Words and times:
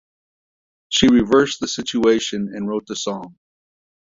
She 0.89 1.09
reversed 1.09 1.59
the 1.59 1.67
situation 1.67 2.51
and 2.55 2.67
wrote 2.67 2.87
the 2.87 2.95
song. 2.95 3.35